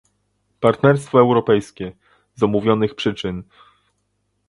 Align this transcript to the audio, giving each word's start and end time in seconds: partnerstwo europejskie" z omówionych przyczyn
partnerstwo 0.61 1.19
europejskie" 1.19 1.91
z 2.35 2.43
omówionych 2.43 2.95
przyczyn 2.95 3.43